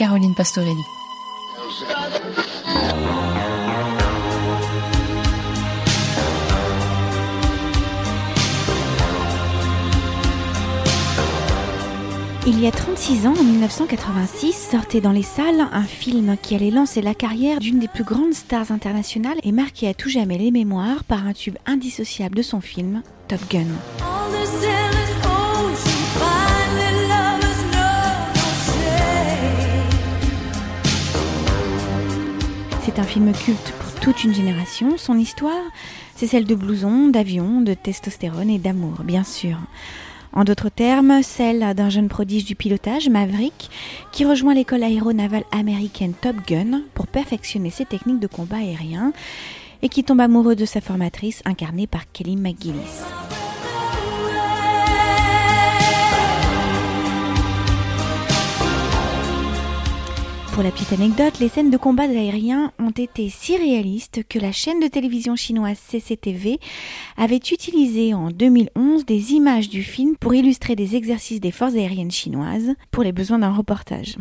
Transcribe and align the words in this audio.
Caroline 0.00 0.32
Pastorelli. 0.32 0.82
Il 12.46 12.58
y 12.58 12.66
a 12.66 12.70
36 12.70 13.26
ans, 13.26 13.34
en 13.38 13.44
1986, 13.44 14.70
sortait 14.70 15.02
dans 15.02 15.12
les 15.12 15.22
salles 15.22 15.68
un 15.70 15.82
film 15.82 16.38
qui 16.40 16.54
allait 16.54 16.70
lancer 16.70 17.02
la 17.02 17.12
carrière 17.12 17.58
d'une 17.58 17.78
des 17.78 17.86
plus 17.86 18.04
grandes 18.04 18.32
stars 18.32 18.72
internationales 18.72 19.36
et 19.42 19.52
marquer 19.52 19.88
à 19.88 19.92
tout 19.92 20.08
jamais 20.08 20.38
les 20.38 20.50
mémoires 20.50 21.04
par 21.04 21.26
un 21.26 21.34
tube 21.34 21.58
indissociable 21.66 22.36
de 22.36 22.42
son 22.42 22.62
film, 22.62 23.02
Top 23.28 23.40
Gun. 23.50 23.66
C'est 32.92 32.98
un 32.98 33.04
film 33.04 33.32
culte 33.32 33.72
pour 33.78 34.00
toute 34.00 34.24
une 34.24 34.34
génération. 34.34 34.98
Son 34.98 35.16
histoire, 35.16 35.62
c'est 36.16 36.26
celle 36.26 36.44
de 36.44 36.56
blousons, 36.56 37.06
d'avions, 37.06 37.60
de 37.60 37.72
testostérone 37.72 38.50
et 38.50 38.58
d'amour, 38.58 39.04
bien 39.04 39.22
sûr. 39.22 39.58
En 40.32 40.42
d'autres 40.42 40.70
termes, 40.70 41.22
celle 41.22 41.72
d'un 41.76 41.88
jeune 41.88 42.08
prodige 42.08 42.44
du 42.44 42.56
pilotage, 42.56 43.08
Maverick, 43.08 43.70
qui 44.10 44.24
rejoint 44.24 44.54
l'école 44.54 44.82
aéronavale 44.82 45.44
américaine 45.52 46.14
Top 46.20 46.34
Gun 46.48 46.82
pour 46.94 47.06
perfectionner 47.06 47.70
ses 47.70 47.84
techniques 47.84 48.18
de 48.18 48.26
combat 48.26 48.56
aérien 48.56 49.12
et 49.82 49.88
qui 49.88 50.02
tombe 50.02 50.20
amoureux 50.20 50.56
de 50.56 50.64
sa 50.64 50.80
formatrice 50.80 51.42
incarnée 51.44 51.86
par 51.86 52.10
Kelly 52.10 52.34
McGillis. 52.34 53.04
Pour 60.52 60.64
la 60.64 60.72
petite 60.72 60.92
anecdote, 60.92 61.38
les 61.38 61.48
scènes 61.48 61.70
de 61.70 61.76
combat 61.76 62.02
aériens 62.02 62.72
ont 62.78 62.90
été 62.90 63.28
si 63.28 63.56
réalistes 63.56 64.22
que 64.28 64.38
la 64.38 64.50
chaîne 64.50 64.80
de 64.80 64.88
télévision 64.88 65.36
chinoise 65.36 65.78
CCTV 65.78 66.58
avait 67.16 67.36
utilisé 67.36 68.14
en 68.14 68.30
2011 68.30 69.06
des 69.06 69.32
images 69.32 69.68
du 69.68 69.82
film 69.82 70.16
pour 70.16 70.34
illustrer 70.34 70.74
des 70.74 70.96
exercices 70.96 71.40
des 71.40 71.52
forces 71.52 71.74
aériennes 71.74 72.10
chinoises 72.10 72.74
pour 72.90 73.04
les 73.04 73.12
besoins 73.12 73.38
d'un 73.38 73.52
reportage. 73.52 74.16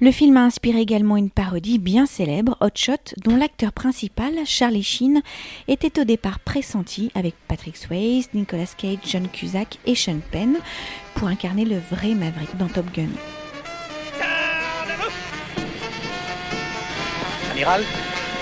Le 0.00 0.10
film 0.10 0.36
a 0.36 0.44
inspiré 0.44 0.80
également 0.80 1.16
une 1.16 1.30
parodie 1.30 1.78
bien 1.78 2.04
célèbre, 2.04 2.58
Hot 2.60 2.74
Shot, 2.74 3.14
dont 3.24 3.36
l'acteur 3.36 3.72
principal, 3.72 4.34
Charlie 4.44 4.82
Sheen, 4.82 5.22
était 5.68 6.00
au 6.00 6.04
départ 6.04 6.40
pressenti 6.40 7.10
avec 7.14 7.34
Patrick 7.48 7.76
Swayze, 7.78 8.28
Nicolas 8.34 8.74
Cage, 8.76 8.98
John 9.06 9.28
Cusack 9.28 9.78
et 9.86 9.94
Sean 9.94 10.18
Penn 10.32 10.56
pour 11.14 11.28
incarner 11.28 11.64
le 11.64 11.78
vrai 11.78 12.14
Maverick 12.14 12.56
dans 12.58 12.68
Top 12.68 12.86
Gun. 12.94 13.08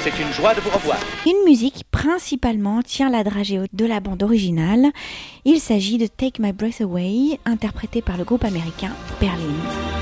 C'est 0.00 0.18
une 0.18 0.32
joie 0.32 0.54
de 0.54 0.60
vous 0.60 0.70
revoir. 0.70 0.98
Une 1.26 1.44
musique 1.44 1.84
principalement 1.90 2.82
tient 2.82 3.10
la 3.10 3.22
dragée 3.22 3.58
haute 3.58 3.74
de 3.74 3.84
la 3.84 4.00
bande 4.00 4.22
originale. 4.22 4.86
Il 5.44 5.60
s'agit 5.60 5.98
de 5.98 6.06
Take 6.06 6.40
My 6.40 6.52
Breath 6.52 6.80
Away, 6.80 7.38
interprété 7.44 8.00
par 8.00 8.16
le 8.16 8.24
groupe 8.24 8.44
américain 8.44 8.92
Berlin. 9.20 10.01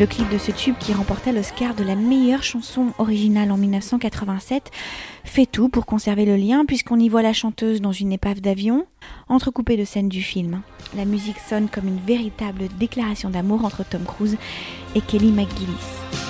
Le 0.00 0.06
clip 0.06 0.30
de 0.30 0.38
ce 0.38 0.50
tube 0.50 0.76
qui 0.80 0.94
remporta 0.94 1.30
l'Oscar 1.30 1.74
de 1.74 1.84
la 1.84 1.94
meilleure 1.94 2.42
chanson 2.42 2.86
originale 2.96 3.52
en 3.52 3.58
1987 3.58 4.70
fait 5.24 5.44
tout 5.44 5.68
pour 5.68 5.84
conserver 5.84 6.24
le 6.24 6.36
lien 6.36 6.64
puisqu'on 6.64 6.98
y 6.98 7.10
voit 7.10 7.20
la 7.20 7.34
chanteuse 7.34 7.82
dans 7.82 7.92
une 7.92 8.10
épave 8.10 8.40
d'avion, 8.40 8.86
entrecoupée 9.28 9.76
de 9.76 9.84
scènes 9.84 10.08
du 10.08 10.22
film. 10.22 10.62
La 10.96 11.04
musique 11.04 11.38
sonne 11.38 11.68
comme 11.68 11.86
une 11.86 12.00
véritable 12.00 12.68
déclaration 12.78 13.28
d'amour 13.28 13.62
entre 13.66 13.84
Tom 13.86 14.04
Cruise 14.04 14.38
et 14.94 15.02
Kelly 15.02 15.32
McGillis. 15.32 16.29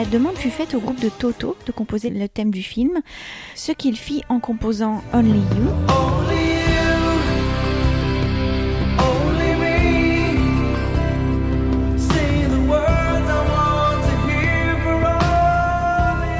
La 0.00 0.06
demande 0.06 0.36
fut 0.36 0.48
faite 0.48 0.74
au 0.74 0.80
groupe 0.80 0.98
de 0.98 1.10
Toto 1.10 1.58
de 1.66 1.72
composer 1.72 2.08
le 2.08 2.26
thème 2.26 2.50
du 2.50 2.62
film, 2.62 3.02
ce 3.54 3.70
qu'il 3.70 3.98
fit 3.98 4.22
en 4.30 4.40
composant 4.40 5.02
Only 5.12 5.40
You. 5.40 5.68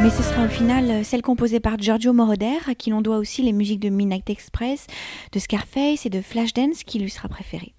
Mais 0.02 0.08
ce 0.08 0.22
sera 0.22 0.46
au 0.46 0.48
final 0.48 1.04
celle 1.04 1.20
composée 1.20 1.60
par 1.60 1.76
Giorgio 1.78 2.14
Moroder, 2.14 2.56
à 2.66 2.74
qui 2.74 2.88
l'on 2.88 3.02
doit 3.02 3.18
aussi 3.18 3.42
les 3.42 3.52
musiques 3.52 3.80
de 3.80 3.90
Midnight 3.90 4.30
Express, 4.30 4.86
de 5.32 5.38
Scarface 5.38 6.06
et 6.06 6.08
de 6.08 6.22
Flashdance, 6.22 6.82
qui 6.82 6.98
lui 6.98 7.10
sera 7.10 7.28
préférée. 7.28 7.74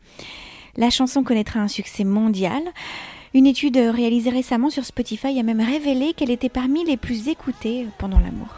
La 0.77 0.91
chanson 0.91 1.23
connaîtra 1.23 1.59
un 1.59 1.67
succès 1.67 2.03
mondial. 2.03 2.61
Une 3.33 3.47
étude 3.47 3.77
réalisée 3.77 4.29
récemment 4.29 4.69
sur 4.69 4.83
Spotify 4.83 5.39
a 5.39 5.43
même 5.43 5.61
révélé 5.61 6.11
qu'elle 6.11 6.31
était 6.31 6.49
parmi 6.49 6.83
les 6.83 6.97
plus 6.97 7.29
écoutées 7.29 7.87
pendant 7.97 8.19
l'amour. 8.19 8.57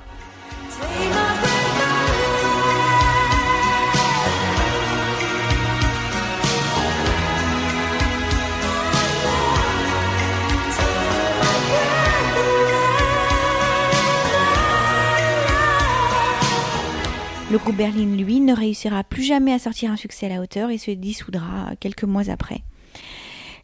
Le 17.52 17.60
groupe 17.60 17.76
Berlin, 17.76 18.16
lui, 18.16 18.40
ne 18.40 18.56
réussira 18.56 19.04
plus 19.04 19.22
jamais 19.22 19.54
à 19.54 19.60
sortir 19.60 19.92
un 19.92 19.98
succès 19.98 20.26
à 20.26 20.30
la 20.30 20.42
hauteur 20.42 20.72
et 20.72 20.80
se 20.80 20.90
dissoudra 20.90 21.76
quelques 21.80 22.06
mois 22.06 22.32
après. 22.32 22.64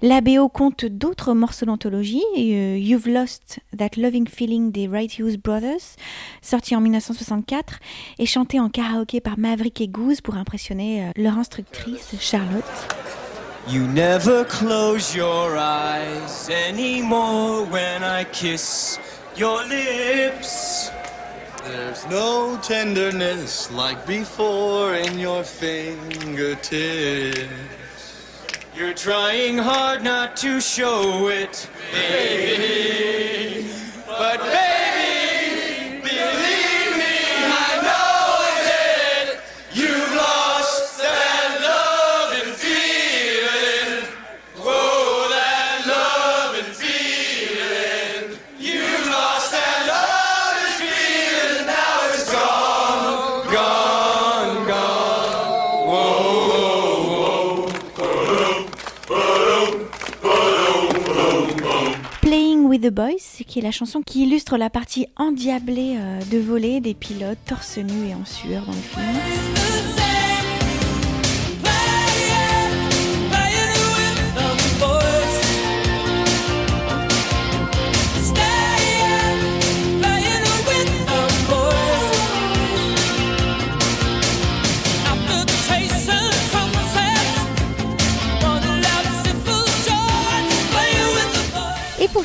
La 0.02 0.22
BO 0.22 0.48
compte 0.48 0.86
d'autres 0.86 1.34
morceaux 1.34 1.66
d'anthologie, 1.66 2.24
euh, 2.38 2.78
You've 2.78 3.10
Lost 3.10 3.60
That 3.78 3.90
Loving 3.98 4.30
Feeling 4.30 4.72
des 4.72 4.88
Righteous 4.88 5.38
Brothers, 5.44 5.98
sorti 6.42 6.74
en 6.74 6.80
1964, 6.80 7.80
et 8.18 8.26
chanté 8.26 8.62
en 8.62 8.70
karaoké 8.70 9.20
par 9.20 9.38
Maverick 9.38 9.82
et 9.82 9.90
Goose 9.90 10.22
pour 10.22 10.36
impressionner 10.36 11.04
euh, 11.04 11.12
leur 11.18 11.38
instructrice 11.38 12.16
Charlotte. 12.18 12.64
You 13.68 13.88
never 13.88 14.46
close 14.46 15.14
your 15.14 15.58
eyes 15.58 16.50
anymore 16.50 17.68
when 17.70 18.02
I 18.02 18.24
kiss 18.32 18.98
your 19.38 19.62
lips. 19.64 20.92
There's 21.66 22.08
no 22.10 22.56
tenderness 22.62 23.70
like 23.70 24.08
before 24.08 24.96
in 24.96 25.20
your 25.20 25.44
fingertips. 25.44 26.70
You're 28.80 28.94
trying 28.94 29.58
hard 29.58 30.06
not 30.06 30.38
to 30.38 30.62
show 30.62 31.28
it, 31.28 31.70
baby. 31.92 33.68
But 34.08 34.40
baby, 34.40 34.69
with 62.70 62.84
the 62.84 62.92
Boys, 62.92 63.44
qui 63.48 63.58
est 63.58 63.62
la 63.64 63.72
chanson 63.72 64.04
qui 64.04 64.24
illustre 64.24 64.56
la 64.56 64.70
partie 64.70 65.08
endiablée 65.18 65.96
euh, 65.98 66.20
de 66.32 66.38
voler 66.38 66.82
des 66.82 66.94
pilotes 66.94 67.40
torse 67.48 67.80
nu 67.80 68.10
et 68.10 68.14
en 68.14 68.26
sueur 68.26 68.64
dans 68.66 68.72
le 68.72 68.78
film. 68.78 69.79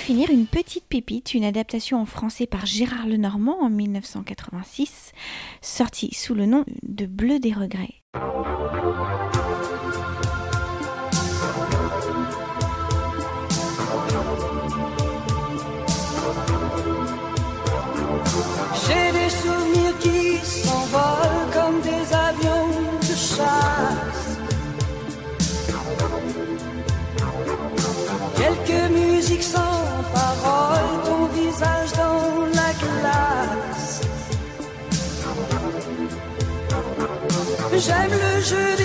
Finir, 0.04 0.28
une 0.28 0.44
petite 0.44 0.84
pépite, 0.84 1.32
une 1.32 1.44
adaptation 1.44 1.98
en 1.98 2.04
français 2.04 2.46
par 2.46 2.66
Gérard 2.66 3.06
Lenormand 3.06 3.62
en 3.62 3.70
1986, 3.70 5.12
sortie 5.62 6.12
sous 6.12 6.34
le 6.34 6.44
nom 6.44 6.66
de 6.82 7.06
Bleu 7.06 7.38
des 7.38 7.54
regrets. 7.54 8.02
J'aime 38.44 38.83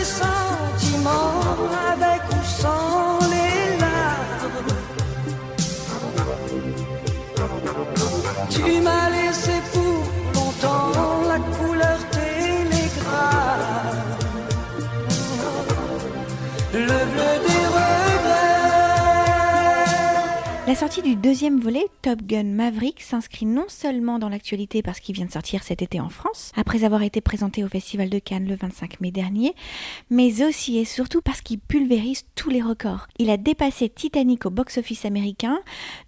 sortie 20.79 21.01
du 21.01 21.17
deuxième 21.17 21.59
volet, 21.59 21.87
Top 22.01 22.21
Gun 22.21 22.45
Maverick, 22.45 23.01
s'inscrit 23.01 23.45
non 23.45 23.65
seulement 23.67 24.17
dans 24.17 24.29
l'actualité 24.29 24.81
parce 24.81 25.01
qu'il 25.01 25.13
vient 25.13 25.25
de 25.25 25.31
sortir 25.31 25.61
cet 25.61 25.81
été 25.81 25.99
en 25.99 26.07
France, 26.07 26.53
après 26.55 26.85
avoir 26.85 27.03
été 27.03 27.19
présenté 27.19 27.65
au 27.65 27.67
Festival 27.67 28.09
de 28.09 28.17
Cannes 28.17 28.47
le 28.47 28.55
25 28.55 29.01
mai 29.01 29.11
dernier, 29.11 29.55
mais 30.09 30.41
aussi 30.41 30.77
et 30.77 30.85
surtout 30.85 31.19
parce 31.21 31.41
qu'il 31.41 31.59
pulvérise 31.59 32.23
tous 32.33 32.49
les 32.49 32.61
records. 32.61 33.07
Il 33.17 33.29
a 33.29 33.35
dépassé 33.35 33.89
Titanic 33.89 34.45
au 34.45 34.51
box-office 34.51 35.03
américain, 35.03 35.59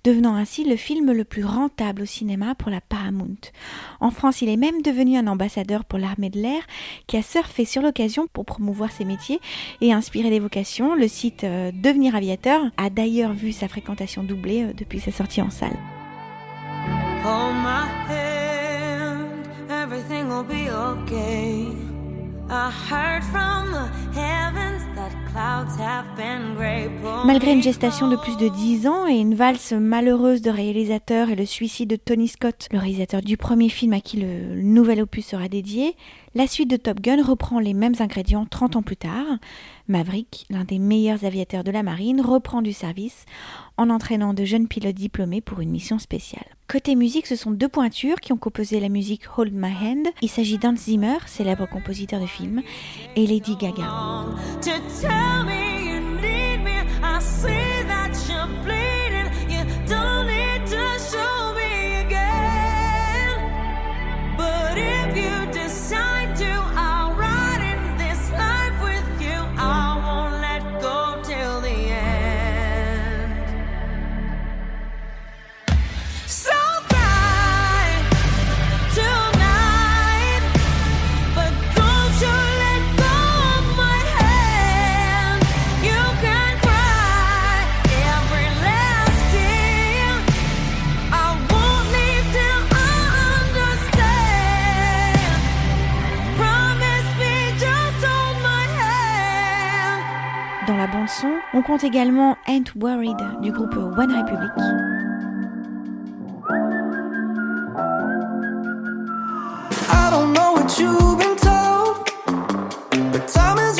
devenant 0.05 0.35
ainsi 0.35 0.63
le 0.63 0.77
film 0.77 1.11
le 1.11 1.25
plus 1.25 1.43
rentable 1.43 2.03
au 2.03 2.05
cinéma 2.05 2.55
pour 2.55 2.71
la 2.71 2.79
Paramount. 2.79 3.51
En 3.99 4.09
France, 4.09 4.41
il 4.41 4.47
est 4.47 4.55
même 4.55 4.81
devenu 4.81 5.17
un 5.17 5.27
ambassadeur 5.27 5.83
pour 5.83 5.99
l'armée 5.99 6.29
de 6.29 6.39
l'air 6.39 6.61
qui 7.07 7.17
a 7.17 7.23
surfé 7.23 7.65
sur 7.65 7.81
l'occasion 7.81 8.25
pour 8.31 8.45
promouvoir 8.45 8.93
ses 8.93 9.03
métiers 9.03 9.41
et 9.81 9.91
inspirer 9.91 10.29
des 10.29 10.39
vocations. 10.39 10.95
Le 10.95 11.09
site 11.09 11.43
euh, 11.43 11.73
Devenir 11.73 12.15
aviateur 12.15 12.61
a 12.77 12.89
d'ailleurs 12.89 13.33
vu 13.33 13.51
sa 13.51 13.67
fréquentation 13.67 14.23
doubler 14.23 14.60
euh, 14.61 14.73
depuis 14.73 14.99
sa 14.99 15.11
sortie 15.11 15.41
en 15.41 15.49
salle. 15.49 15.77
Hold 17.23 17.55
my 17.55 17.87
hand, 18.09 19.47
everything 19.69 20.27
will 20.27 20.43
be 20.43 20.69
okay. 20.69 21.91
Malgré 27.25 27.53
une 27.53 27.63
gestation 27.63 28.09
de 28.09 28.17
plus 28.17 28.35
de 28.35 28.49
10 28.49 28.87
ans 28.87 29.07
et 29.07 29.13
une 29.13 29.35
valse 29.35 29.71
malheureuse 29.71 30.41
de 30.41 30.49
réalisateurs 30.49 31.29
et 31.29 31.35
le 31.35 31.45
suicide 31.45 31.89
de 31.89 31.95
Tony 31.95 32.27
Scott, 32.27 32.67
le 32.71 32.79
réalisateur 32.79 33.21
du 33.21 33.37
premier 33.37 33.69
film 33.69 33.93
à 33.93 34.01
qui 34.01 34.17
le 34.17 34.61
nouvel 34.61 35.01
opus 35.01 35.27
sera 35.27 35.47
dédié, 35.47 35.95
la 36.35 36.47
suite 36.47 36.69
de 36.69 36.77
Top 36.77 37.01
Gun 37.01 37.23
reprend 37.23 37.59
les 37.59 37.73
mêmes 37.73 37.95
ingrédients 37.99 38.45
30 38.45 38.77
ans 38.77 38.81
plus 38.81 38.97
tard. 38.97 39.25
Maverick, 39.87 40.45
l'un 40.49 40.63
des 40.63 40.79
meilleurs 40.79 41.25
aviateurs 41.25 41.63
de 41.63 41.71
la 41.71 41.83
marine, 41.83 42.21
reprend 42.21 42.61
du 42.61 42.73
service 42.73 43.25
en 43.77 43.89
entraînant 43.89 44.33
de 44.33 44.45
jeunes 44.45 44.67
pilotes 44.67 44.95
diplômés 44.95 45.41
pour 45.41 45.59
une 45.59 45.71
mission 45.71 45.99
spéciale. 45.99 46.45
Côté 46.67 46.95
musique, 46.95 47.27
ce 47.27 47.35
sont 47.35 47.51
deux 47.51 47.67
pointures 47.67 48.21
qui 48.21 48.31
ont 48.31 48.37
composé 48.37 48.79
la 48.79 48.87
musique 48.87 49.23
Hold 49.37 49.53
My 49.53 49.73
Hand. 49.73 50.07
Il 50.21 50.29
s'agit 50.29 50.57
d'Hans 50.57 50.75
Zimmer, 50.75 51.17
célèbre 51.25 51.67
compositeur 51.67 52.21
de 52.21 52.27
films, 52.27 52.61
et 53.15 53.27
Lady 53.27 53.57
Gaga. 53.57 54.25
On 101.53 101.61
compte 101.61 101.83
également 101.83 102.37
Ain't 102.47 102.73
Worried 102.75 103.17
du 103.41 103.51
groupe 103.51 103.75
One 103.75 104.11
Republic. 104.11 104.51
I 109.89 110.09
don't 110.09 110.33
know 110.33 110.53
what 110.53 110.79
you've 110.79 111.17
been 111.17 111.35
told, 111.35 112.09
but 113.11 113.27
time 113.27 113.57
is 113.59 113.79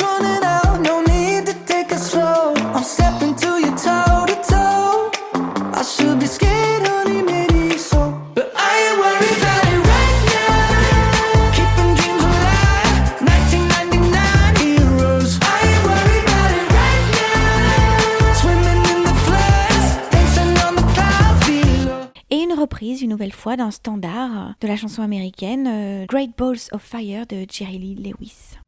une 23.02 23.10
nouvelle 23.10 23.32
fois, 23.32 23.56
d'un 23.56 23.70
standard 23.70 24.54
de 24.60 24.68
la 24.68 24.76
chanson 24.76 25.02
américaine, 25.02 25.66
euh, 25.68 26.06
Great 26.06 26.30
Balls 26.38 26.68
of 26.72 26.82
Fire 26.82 27.26
de 27.26 27.44
Jerry 27.50 27.78
Lee 27.78 27.94
Lewis. 27.96 28.58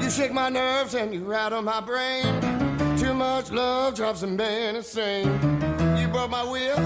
You 0.00 0.10
shake 0.10 0.32
my 0.32 0.48
nerves 0.48 0.94
and 0.94 1.12
you 1.12 1.24
rattle 1.24 1.62
my 1.62 1.80
brain. 1.80 2.40
Too 2.98 3.14
much 3.14 3.50
love 3.50 3.94
drives 3.94 4.22
a 4.22 4.26
man 4.26 4.76
insane. 4.76 5.28
You 5.98 6.08
broke 6.08 6.30
my 6.30 6.44
will, 6.44 6.76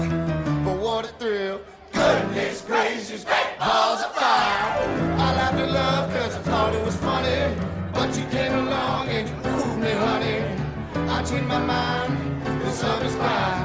but 0.63 0.77
what 0.77 1.05
a 1.05 1.09
thrill. 1.19 1.59
Goodness 1.93 2.61
gracious, 2.61 3.23
great 3.23 3.59
balls 3.59 4.01
of 4.01 4.13
fire. 4.15 4.77
I 5.17 5.35
laughed 5.35 5.59
at 5.59 5.71
love 5.71 6.13
cause 6.13 6.35
I 6.35 6.39
thought 6.39 6.73
it 6.73 6.83
was 6.85 6.95
funny. 6.97 7.55
But 7.93 8.17
you 8.17 8.25
came 8.31 8.53
along 8.53 9.09
and 9.09 9.27
you 9.29 9.35
proved 9.43 9.79
me, 9.79 9.91
honey. 9.91 10.43
I 11.09 11.23
changed 11.23 11.47
my 11.47 11.59
mind, 11.59 12.61
the 12.61 12.71
sun 12.71 13.05
is 13.05 13.15
mine. 13.15 13.56